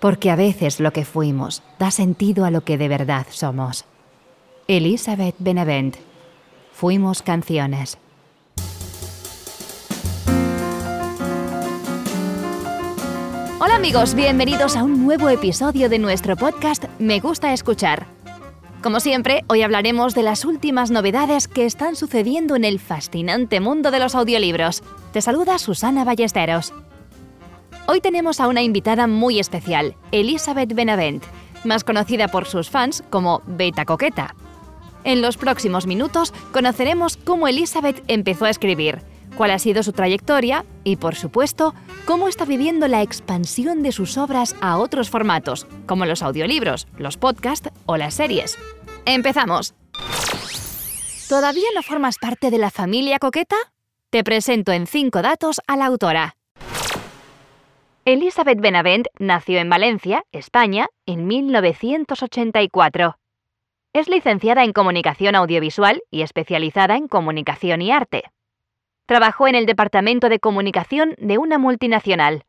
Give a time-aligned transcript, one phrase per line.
[0.00, 3.84] porque a veces lo que fuimos da sentido a lo que de verdad somos.
[4.68, 5.96] Elizabeth Benavent.
[6.72, 7.98] Fuimos canciones.
[13.58, 18.06] Hola amigos, bienvenidos a un nuevo episodio de nuestro podcast Me gusta escuchar.
[18.82, 23.90] Como siempre, hoy hablaremos de las últimas novedades que están sucediendo en el fascinante mundo
[23.90, 24.82] de los audiolibros.
[25.12, 26.72] Te saluda Susana Ballesteros.
[27.88, 31.22] Hoy tenemos a una invitada muy especial, Elizabeth Benavent,
[31.62, 34.34] más conocida por sus fans como Beta Coqueta.
[35.04, 39.02] En los próximos minutos conoceremos cómo Elizabeth empezó a escribir,
[39.36, 41.74] cuál ha sido su trayectoria y, por supuesto,
[42.06, 47.16] cómo está viviendo la expansión de sus obras a otros formatos, como los audiolibros, los
[47.16, 48.58] podcasts o las series.
[49.04, 49.74] ¡Empezamos!
[51.28, 53.56] ¿Todavía no formas parte de la familia coqueta?
[54.10, 56.35] Te presento en cinco datos a la autora.
[58.06, 63.18] Elizabeth Benavent nació en Valencia, España, en 1984.
[63.92, 68.30] Es licenciada en Comunicación Audiovisual y especializada en Comunicación y Arte.
[69.06, 72.44] Trabajó en el Departamento de Comunicación de una multinacional.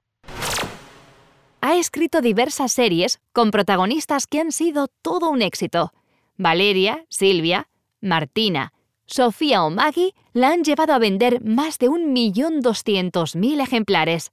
[1.61, 5.91] Ha escrito diversas series con protagonistas que han sido todo un éxito.
[6.37, 7.67] Valeria, Silvia,
[7.99, 8.73] Martina,
[9.07, 14.31] Sofía o Maggie la han llevado a vender más de 1.200.000 ejemplares.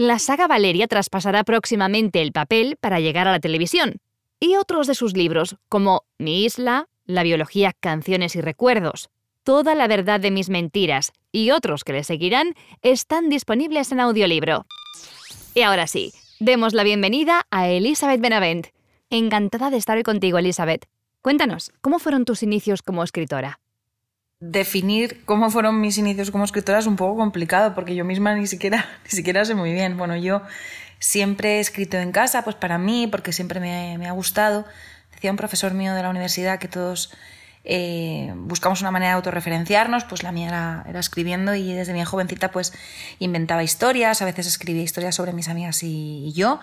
[0.00, 3.98] La saga Valeria traspasará próximamente el papel para llegar a la televisión,
[4.40, 9.10] y otros de sus libros, como Mi isla, La biología, canciones y recuerdos,
[9.42, 14.64] Toda la verdad de mis mentiras y otros que le seguirán, están disponibles en audiolibro.
[15.52, 18.68] Y ahora sí, demos la bienvenida a Elizabeth Benavent.
[19.10, 20.86] Encantada de estar hoy contigo, Elizabeth.
[21.20, 23.60] Cuéntanos, ¿cómo fueron tus inicios como escritora?
[24.40, 28.46] Definir cómo fueron mis inicios como escritora es un poco complicado porque yo misma ni
[28.46, 29.96] siquiera, ni siquiera sé muy bien.
[29.96, 30.42] Bueno, yo
[30.98, 34.64] siempre he escrito en casa, pues para mí, porque siempre me, ha gustado.
[35.12, 37.12] Decía un profesor mío de la universidad que todos
[37.64, 42.50] eh, buscamos una manera de autorreferenciarnos, pues la mía era, escribiendo y desde mi jovencita
[42.50, 42.72] pues
[43.18, 46.60] inventaba historias, a veces escribía historias sobre mis amigas y, yo,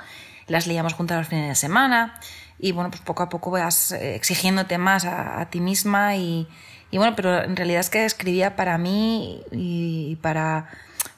[0.47, 2.19] las leíamos juntas los fines de semana
[2.57, 6.47] y bueno, pues poco a poco vas eh, exigiéndote más a ti misma y,
[6.89, 10.69] y bueno, pero en realidad es que escribía para mí y para,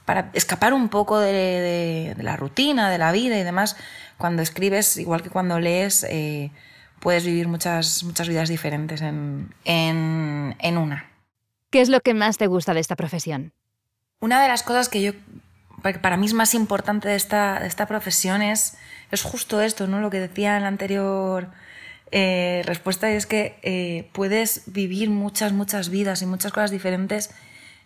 [0.05, 3.77] para escapar un poco de, la rutina, de la vida y demás.
[4.17, 6.51] Cuando escribes, igual que cuando lees, eh,
[6.99, 11.05] puedes vivir muchas, muchas vidas diferentes en, en, una.
[11.69, 13.53] ¿Qué es lo que más te gusta de esta profesión?
[14.19, 15.13] Una de las cosas que yo
[15.81, 18.77] para mí es más importante de esta, de esta profesión es,
[19.11, 20.01] es justo esto, ¿no?
[20.01, 21.51] Lo que decía en la anterior
[22.11, 27.31] eh, respuesta es que eh, puedes vivir muchas, muchas vidas y muchas cosas diferentes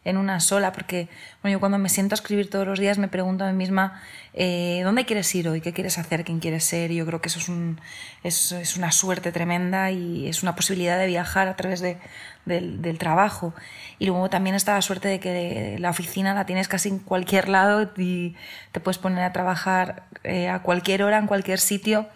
[0.06, 1.08] en una sola, porque
[1.42, 4.02] bueno, yo cuando me siento a escribir todos los días me pregunto a mí misma
[4.34, 7.30] eh, dónde quieres ir hoy, qué quieres hacer, quién quieres ser, y yo creo que
[7.30, 7.80] eso es, un,
[8.22, 11.98] es, es, una suerte tremenda y es una posibilidad de viajar a través de,
[12.46, 13.54] del, del, trabajo.
[13.98, 17.48] Y luego también está la suerte de que la oficina la tienes casi en cualquier
[17.48, 18.36] lado y
[18.74, 20.04] te puedes poner a trabajar
[20.52, 22.10] a cualquier hora, en cualquier sitio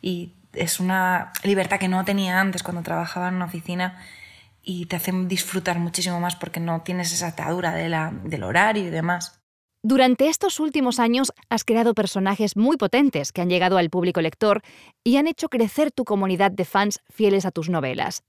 [0.00, 3.98] y es una libertad que no tenía antes cuando trabajaba en una oficina
[4.62, 8.84] y te hace disfrutar muchísimo más porque no tienes esa atadura de la, del horario
[8.84, 9.40] y demás.
[9.84, 14.62] Durante estos últimos años has creado personajes muy potentes que han llegado al público lector
[15.02, 18.22] y han hecho crecer tu comunidad de fans fieles a tus novelas.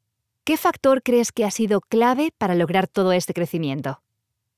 [0.45, 4.01] ¿Qué factor crees que ha sido clave para lograr todo este crecimiento?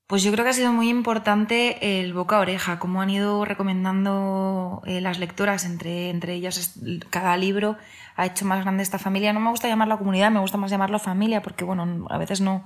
[0.07, 3.43] Pues yo creo que ha sido muy importante el boca a oreja, cómo han ido
[3.43, 6.79] recomendando eh, las lectoras, entre, entre ellas
[7.09, 7.75] cada libro
[8.16, 9.33] ha hecho más grande esta familia.
[9.33, 12.63] No me gusta llamarlo comunidad, me gusta más llamarlo familia, porque bueno, a veces no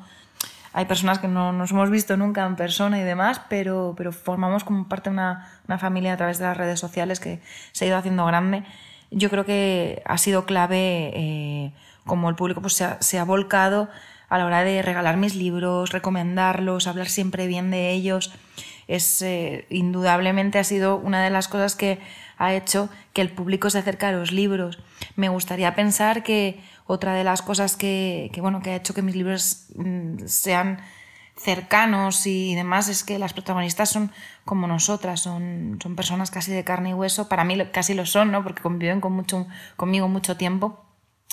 [0.73, 4.65] hay personas que no nos hemos visto nunca en persona y demás, pero, pero formamos
[4.65, 7.87] como parte de una, una familia a través de las redes sociales que se ha
[7.87, 8.65] ido haciendo grande.
[9.11, 11.73] Yo creo que ha sido clave eh,
[12.05, 13.87] como el público pues, se, ha, se ha volcado
[14.29, 18.31] a la hora de regalar mis libros, recomendarlos, hablar siempre bien de ellos.
[18.87, 21.99] Es eh, indudablemente ha sido una de las cosas que
[22.37, 24.79] ha hecho que el público se acerque a los libros.
[25.15, 29.15] Me gustaría pensar que otra de las cosas que, bueno, que ha hecho que mis
[29.15, 30.79] libros mm, sean
[31.35, 34.11] cercanos y demás es que las protagonistas son
[34.43, 37.29] como nosotras, son, son personas casi de carne y hueso.
[37.29, 38.43] Para mí casi lo son, ¿no?
[38.43, 40.83] porque conviven con mucho, conmigo mucho tiempo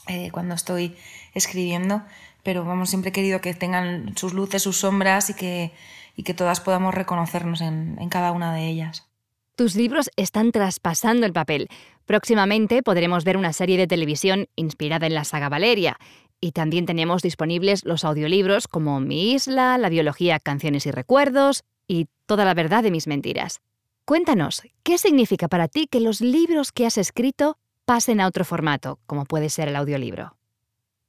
[0.09, 0.97] eh, cuando estoy
[1.35, 2.03] escribiendo
[2.47, 5.73] pero vamos, siempre querido que tengan sus luces, sus sombras y que,
[6.15, 9.09] y que todas podamos reconocernos en, en cada una de ellas.
[9.57, 11.67] Tus libros están traspasando el papel.
[12.05, 15.97] Próximamente podremos ver una serie de televisión inspirada en la saga Valeria.
[16.41, 22.07] Y también tenemos disponibles los audiolibros como Mi isla, La biología, canciones y recuerdos y
[22.27, 23.61] Toda la verdad de mis mentiras.
[24.05, 29.01] Cuéntanos, ¿qué significa para ti que los libros que has escrito pasen a otro formato,
[29.07, 30.37] como puede ser el audiolibro?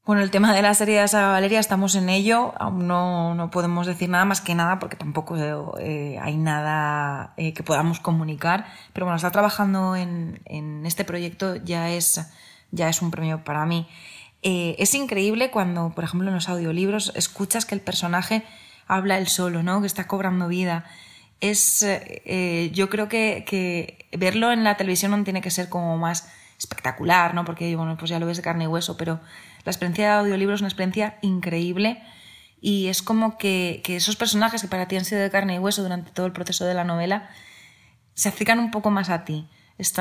[0.07, 3.85] Bueno, el tema de la serie de Saga Valeria estamos en ello, aún no, podemos
[3.85, 5.35] decir nada más que nada porque tampoco
[5.81, 10.39] eh, hay nada eh, que podamos comunicar, pero bueno, estar trabajando en,
[10.85, 12.25] este proyecto ya es,
[12.71, 13.85] ya es un premio para mí.
[14.43, 18.45] Eh, es increíble cuando, por ejemplo, en los audiolibros escuchas que el personaje
[18.87, 19.81] habla él solo, ¿no?
[19.81, 20.85] que está cobrando vida.
[21.41, 21.85] Es,
[22.71, 27.33] yo creo que, que verlo en la televisión no tiene que ser como más espectacular,
[27.33, 27.45] ¿no?
[27.45, 29.19] Porque, bueno, pues ya lo ves de carne y hueso, pero
[29.67, 32.01] la experiencia de audiolibro es una experiencia increíble
[32.61, 35.83] y es como que, esos personajes que para ti han sido de carne y hueso
[35.83, 37.29] durante todo el proceso de la novela
[38.13, 39.45] se acercan un poco más a ti,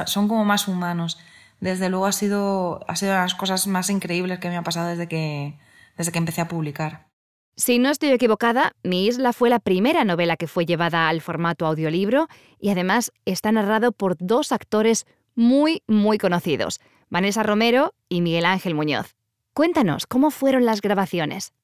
[0.07, 1.19] son como más humanos.
[1.59, 4.63] Desde luego ha sido, ha sido una de las cosas más increíbles que me ha
[4.63, 5.59] pasado desde que,
[5.99, 7.09] desde que empecé a publicar.
[7.57, 11.67] Si no estoy equivocada, Mi isla fue la primera novela que fue llevada al formato
[11.67, 12.29] audiolibro
[12.61, 16.79] y además está narrado por dos actores muy, muy conocidos,
[17.11, 19.16] Vanessa Romero y Miguel Ángel Muñoz.
[19.57, 21.55] Cuéntanos, ¿cómo fueron las grabaciones?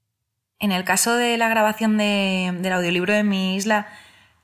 [0.58, 3.86] En el caso de la grabación del audiolibro de mi isla,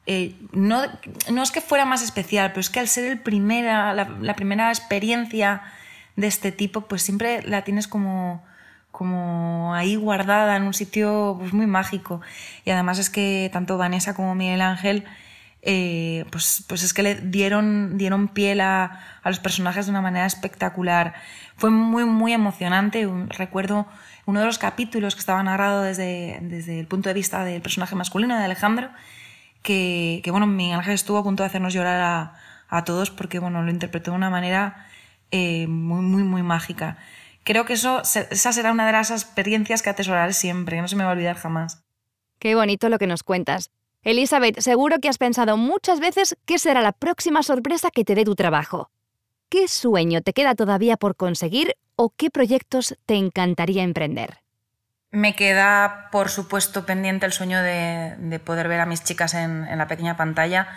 [0.05, 0.83] eh, no,
[1.31, 4.69] no, es que fuera más especial, pero es que al ser el primera, la, primera
[4.69, 5.63] experiencia
[6.17, 8.45] de este tipo, pues siempre la tienes como,
[8.91, 12.21] como ahí guardada en un sitio pues, muy mágico.
[12.67, 15.07] Y además es que tanto Vanessa como Miguel Ángel
[15.63, 20.27] eh, pues, pues es que le dieron, dieron piel a, los personajes de una manera
[20.27, 21.15] espectacular.
[21.57, 23.09] Fue muy, muy emocionante.
[23.29, 23.87] Recuerdo
[24.27, 27.95] uno de los capítulos que estaba narrado desde, desde el punto de vista del personaje
[27.95, 28.91] masculino de Alejandro,
[29.63, 32.35] que, que bueno, Miguel Ángel estuvo a punto de hacernos llorar a,
[32.69, 34.87] a todos porque bueno, lo interpretó de una manera
[35.31, 36.99] eh, muy, muy, muy mágica.
[37.45, 41.05] Creo que eso, esa será una de las experiencias que atesoraré siempre, no se me
[41.05, 41.83] va a olvidar jamás.
[42.39, 43.71] Qué bonito lo que nos cuentas.
[44.09, 48.25] Elizabeth, seguro que has pensado muchas veces qué será la próxima sorpresa que te dé
[48.25, 48.91] tu trabajo.
[49.51, 54.39] ¿Qué sueño te queda todavía por conseguir o qué proyectos te encantaría emprender?
[55.11, 59.89] Me queda, por supuesto, pendiente el sueño de, poder ver a mis chicas en, la
[59.89, 60.69] pequeña pantalla.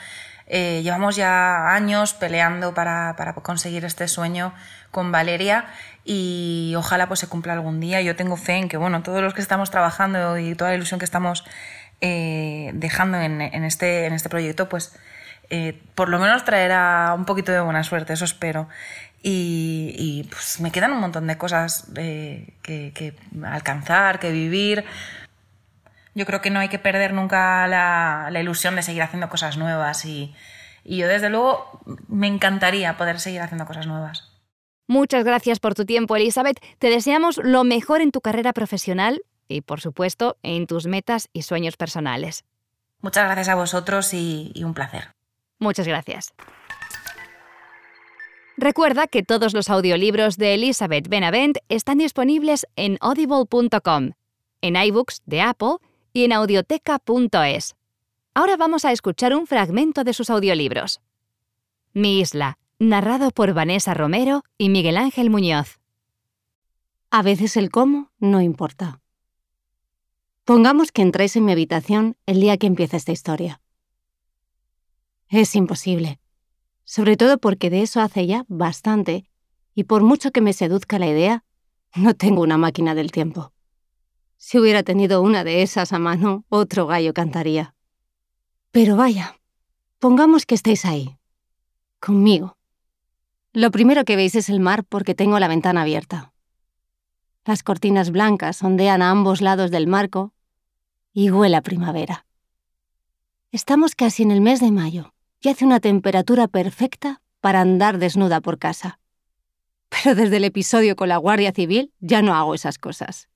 [0.48, 4.54] Eh, llevamos ya años peleando para, conseguir este sueño
[4.92, 5.68] con Valeria
[6.04, 8.02] y ojalá pues se cumpla algún día.
[8.02, 11.00] Yo tengo fe en que, bueno, todos los que estamos trabajando y toda la ilusión
[11.00, 11.46] que estamos
[12.02, 14.98] eh, dejando en, este, en este proyecto, pues
[15.52, 18.68] eh, por lo menos traerá un poquito de buena suerte, eso espero.
[19.24, 23.14] Y, pues me quedan un montón de cosas eh, que,
[23.44, 24.84] alcanzar, que vivir.
[26.16, 30.04] Yo creo que no hay que perder nunca la, ilusión de seguir haciendo cosas nuevas
[30.06, 30.34] y,
[30.84, 34.28] y yo desde luego me encantaría poder seguir haciendo cosas nuevas.
[34.88, 36.60] Muchas gracias por tu tiempo, Elizabeth.
[36.80, 39.22] Te deseamos lo mejor en tu carrera profesional
[39.52, 42.44] y, por supuesto, en tus metas y sueños personales.
[43.02, 45.16] Muchas gracias a vosotros y, un placer.
[45.60, 46.34] Muchas gracias.
[48.58, 54.12] Recuerda que todos los audiolibros de Elizabeth Benavent están disponibles en audible.com,
[54.62, 55.78] en iBooks de Apple
[56.14, 57.76] y en audioteca.es.
[58.34, 61.02] Ahora vamos a escuchar un fragmento de sus audiolibros.
[61.94, 65.80] Mi isla, narrado por Vanessa Romero y Miguel Ángel Muñoz.
[67.10, 69.01] A veces el cómo no importa.
[70.54, 73.62] Pongamos que entráis en mi habitación el día que empieza esta historia.
[75.30, 76.20] Es imposible,
[76.84, 79.24] sobre todo porque de eso hace ya bastante,
[79.76, 81.46] y por mucho que me seduzca la idea,
[81.96, 83.54] no tengo una máquina del tiempo.
[84.36, 87.74] Si hubiera tenido una de esas a mano, otro gallo cantaría.
[88.72, 89.40] Pero vaya,
[90.00, 91.18] pongamos que estéis ahí,
[92.02, 92.58] conmigo.
[93.54, 96.34] Lo primero que veis es el mar porque tengo la ventana abierta.
[97.46, 100.34] Las cortinas blancas ondean a ambos lados del marco
[101.14, 102.26] y huele a primavera.
[103.52, 108.40] Estamos casi en el mes de mayo y hace una temperatura perfecta para andar desnuda
[108.42, 109.00] por casa.
[109.90, 113.28] Pero desde el episodio con la Guardia Civil ya no hago esas cosas.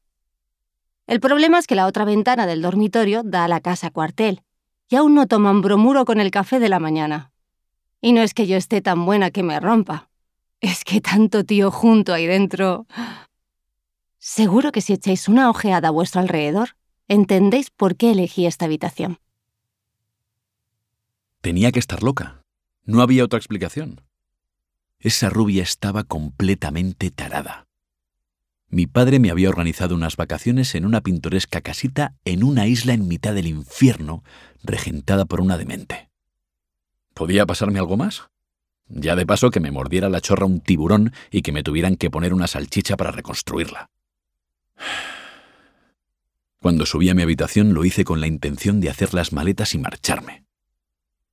[1.07, 4.41] El problema es que la otra ventana del dormitorio da a la casa cuartel
[4.89, 7.31] y aún no toman bromuro con el café de la mañana.
[8.01, 10.09] Y no es que yo esté tan buena que me rompa,
[10.61, 12.87] es que tanto tío junto ahí dentro.
[14.17, 16.75] Seguro que si echáis una ojeada a vuestro alrededor,
[17.07, 19.19] entendéis por qué elegí esta habitación.
[21.41, 22.41] Tenía que estar loca.
[22.83, 24.01] No había otra explicación.
[24.99, 27.67] Esa rubia estaba completamente tarada.
[28.67, 33.07] Mi padre me había organizado unas vacaciones en una pintoresca casita en una isla en
[33.07, 34.23] mitad del infierno,
[34.63, 36.09] regentada por una demente.
[37.13, 38.23] ¿Podía pasarme algo más?
[38.87, 42.09] Ya de paso que me mordiera la chorra un tiburón y que me tuvieran que
[42.09, 43.89] poner una salchicha para reconstruirla.
[46.65, 49.77] Cuando subí a mi habitación lo hice con la intención de hacer las maletas y
[49.77, 50.45] marcharme.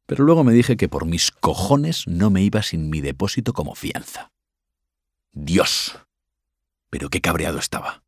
[0.04, 3.74] Pero luego me dije que por mis cojones no me iba sin mi depósito como
[3.74, 4.30] fianza.
[5.32, 5.98] Dios.
[6.90, 8.02] Pero qué cabreado estaba.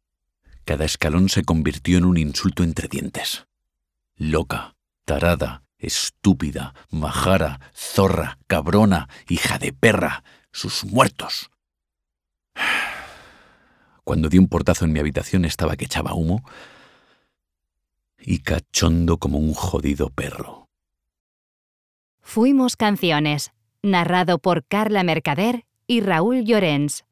[0.67, 3.47] Cada escalón se convirtió en un insulto entre dientes.
[4.17, 4.77] Loca,
[5.07, 11.51] tarada, estúpida, majara, zorra, cabrona, hija de perra, sus muertos.
[14.05, 16.45] Cuando di un portazo en mi habitación estaba que echaba humo
[18.25, 20.69] y cachondo como un jodido perro.
[22.21, 23.53] Fuimos Canciones,
[23.83, 27.05] narrado por Carla Mercader y Raúl Llorens.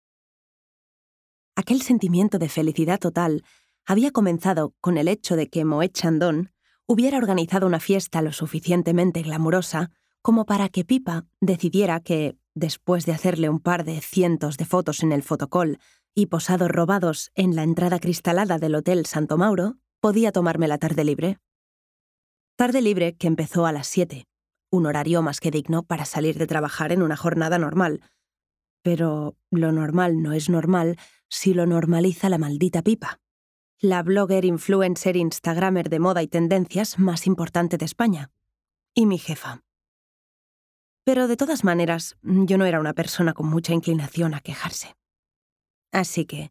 [1.55, 3.45] Aquel sentimiento de felicidad total
[3.85, 6.51] había comenzado con el hecho de que Moet Chandon
[6.87, 9.91] hubiera organizado una fiesta lo suficientemente glamurosa
[10.23, 15.03] como para que Pipa decidiera que, después de hacerle un par de cientos de fotos
[15.03, 15.79] en el fotocall
[16.15, 21.05] y posados robados en la entrada cristalada del Hotel Santo Mauro, podía tomarme la tarde
[21.05, 21.39] libre.
[22.57, 24.27] Tarde libre que empezó a las 7,
[24.69, 28.01] un horario más que digno para salir de trabajar en una jornada normal.
[28.83, 30.97] Pero lo normal no es normal
[31.29, 33.21] si lo normaliza la maldita pipa.
[33.79, 38.33] La blogger, influencer, instagramer de moda y tendencias más importante de España.
[38.95, 39.63] Y mi jefa.
[41.05, 44.97] Pero de todas maneras, yo no era una persona con mucha inclinación a quejarse.
[45.93, 46.51] Así que,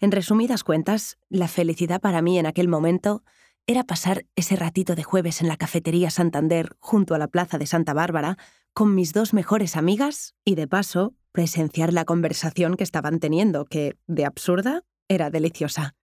[0.00, 3.22] en resumidas cuentas, la felicidad para mí en aquel momento
[3.66, 7.66] era pasar ese ratito de jueves en la cafetería Santander junto a la plaza de
[7.66, 8.38] Santa Bárbara
[8.72, 13.98] con mis dos mejores amigas y de paso presenciar la conversación que estaban teniendo, que,
[14.06, 15.94] de absurda, era deliciosa.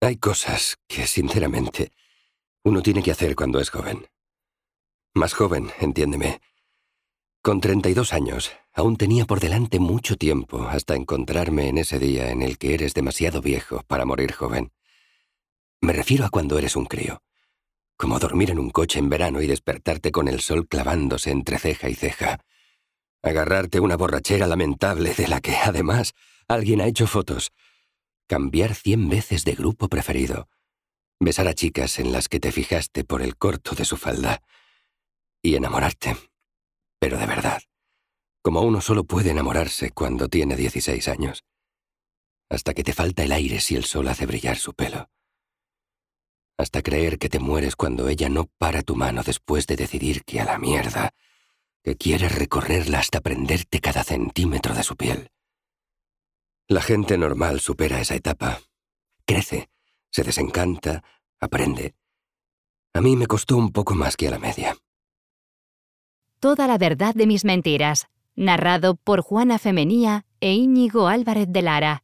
[0.00, 1.92] Hay cosas que, sinceramente,
[2.64, 4.06] uno tiene que hacer cuando es joven.
[5.14, 6.40] Más joven, entiéndeme.
[7.42, 12.40] Con 32 años, aún tenía por delante mucho tiempo hasta encontrarme en ese día en
[12.40, 14.70] el que eres demasiado viejo para morir joven.
[15.80, 17.20] Me refiero a cuando eres un crío.
[17.96, 21.88] Como dormir en un coche en verano y despertarte con el sol clavándose entre ceja
[21.88, 22.44] y ceja.
[23.24, 26.14] Agarrarte una borrachera lamentable de la que, además,
[26.46, 27.50] alguien ha hecho fotos.
[28.28, 30.48] Cambiar cien veces de grupo preferido.
[31.18, 34.42] Besar a chicas en las que te fijaste por el corto de su falda
[35.42, 36.16] y enamorarte.
[37.02, 37.60] Pero de verdad,
[38.42, 41.42] como uno solo puede enamorarse cuando tiene 16 años.
[42.48, 45.10] Hasta que te falta el aire si el sol hace brillar su pelo.
[46.56, 50.40] Hasta creer que te mueres cuando ella no para tu mano después de decidir que
[50.40, 51.10] a la mierda,
[51.82, 55.32] que quieres recorrerla hasta prenderte cada centímetro de su piel.
[56.68, 58.60] La gente normal supera esa etapa.
[59.26, 59.70] Crece,
[60.08, 61.02] se desencanta,
[61.40, 61.96] aprende.
[62.94, 64.76] A mí me costó un poco más que a la media.
[66.42, 72.02] Toda la verdad de mis mentiras, narrado por Juana Femenía e Íñigo Álvarez de Lara.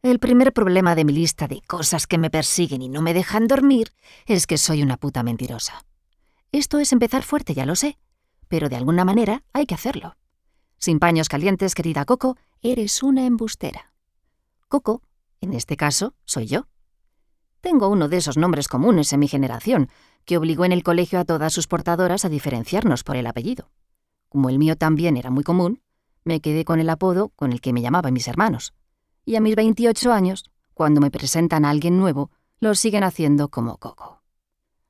[0.00, 3.46] El primer problema de mi lista de cosas que me persiguen y no me dejan
[3.46, 3.92] dormir
[4.24, 5.84] es que soy una puta mentirosa.
[6.50, 7.98] Esto es empezar fuerte, ya lo sé,
[8.48, 10.16] pero de alguna manera hay que hacerlo.
[10.78, 13.92] Sin paños calientes, querida Coco, eres una embustera.
[14.68, 15.02] Coco,
[15.42, 16.68] en este caso, soy yo.
[17.64, 19.88] Tengo uno de esos nombres comunes en mi generación,
[20.26, 23.70] que obligó en el colegio a todas sus portadoras a diferenciarnos por el apellido.
[24.28, 25.80] Como el mío también era muy común,
[26.24, 28.74] me quedé con el apodo con el que me llamaban mis hermanos.
[29.24, 30.44] Y a mis 28 años,
[30.74, 32.30] cuando me presentan a alguien nuevo,
[32.60, 34.20] lo siguen haciendo como Coco.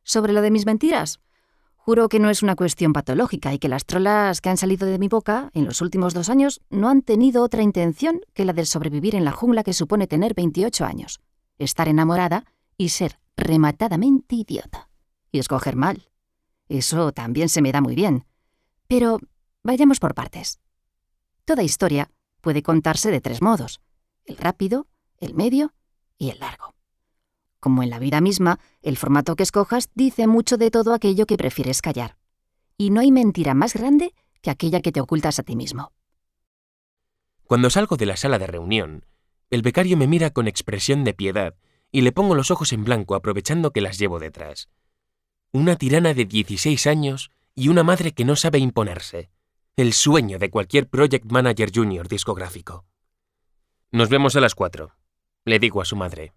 [0.03, 1.21] Sobre lo de mis mentiras,
[1.77, 4.99] juro que no es una cuestión patológica y que las trolas que han salido de
[4.99, 8.67] mi boca en los últimos dos años no han tenido otra intención que la de
[8.67, 11.21] sobrevivir en la jungla que supone tener 28 años,
[11.57, 12.45] estar enamorada
[12.77, 14.89] y ser rematadamente idiota
[15.31, 16.09] y escoger mal.
[16.69, 18.27] Eso también se me da muy bien.
[18.87, 19.19] Pero
[19.63, 20.61] vayamos por partes.
[21.45, 23.81] Toda historia puede contarse de tres modos,
[24.25, 24.87] el rápido,
[25.19, 25.75] el medio
[26.19, 26.75] y el largo.
[27.61, 31.37] Como en la vida misma, el formato que escojas dice mucho de todo aquello que
[31.37, 32.19] prefieres callar.
[32.77, 35.93] Y no hay mentira más grande que aquella que te ocultas a ti mismo.
[37.45, 39.07] Cuando salgo de la sala de reunión,
[39.51, 41.57] el becario me mira con expresión de piedad
[41.95, 44.69] y le pongo los ojos en blanco aprovechando que las llevo detrás
[45.55, 49.31] una tirana de 16 años y una madre que no sabe imponerse.
[49.77, 52.85] El sueño de cualquier Project Manager Junior discográfico.
[53.93, 54.91] Nos vemos a las 4,
[55.45, 56.33] le digo a su madre.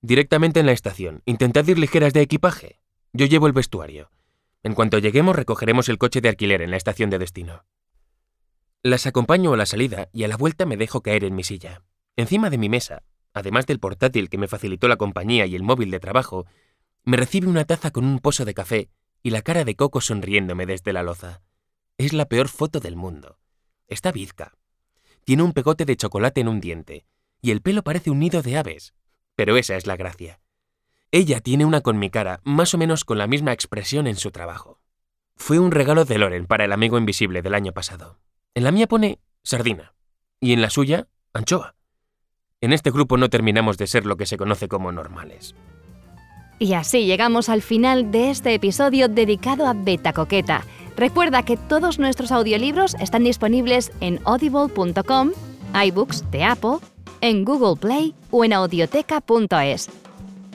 [0.00, 1.22] Directamente en la estación.
[1.26, 2.78] Intentad ir ligeras de equipaje.
[3.12, 4.12] Yo llevo el vestuario.
[4.62, 7.64] En cuanto lleguemos recogeremos el coche de alquiler en la estación de destino.
[8.84, 11.82] Las acompaño a la salida y a la vuelta me dejo caer en mi silla.
[12.14, 13.02] Encima de mi mesa,
[13.36, 16.46] además del portátil que me facilitó la compañía y el móvil de trabajo,
[17.04, 18.88] me recibe una taza con un pozo de café
[19.22, 21.42] y la cara de Coco sonriéndome desde la loza.
[21.98, 23.38] Es la peor foto del mundo.
[23.88, 24.56] Está bizca.
[25.24, 27.04] Tiene un pegote de chocolate en un diente,
[27.42, 28.94] y el pelo parece un nido de aves.
[29.34, 30.40] Pero esa es la gracia.
[31.10, 34.30] Ella tiene una con mi cara, más o menos con la misma expresión en su
[34.30, 34.80] trabajo.
[35.36, 38.18] Fue un regalo de Loren para el amigo invisible del año pasado.
[38.54, 39.94] En la mía pone sardina
[40.40, 41.75] y en la suya anchoa.
[42.66, 45.54] En este grupo no terminamos de ser lo que se conoce como normales.
[46.58, 50.64] Y así llegamos al final de este episodio dedicado a Beta Coqueta.
[50.96, 55.30] Recuerda que todos nuestros audiolibros están disponibles en audible.com,
[55.80, 56.78] iBooks de Apple,
[57.20, 59.88] en Google Play o en audioteca.es.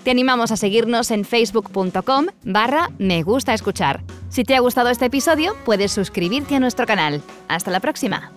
[0.04, 4.04] Te animamos a seguirnos en facebook.com barra me gusta escuchar.
[4.28, 7.22] Si te ha gustado este episodio, puedes suscribirte a nuestro canal.
[7.48, 8.34] Hasta la próxima.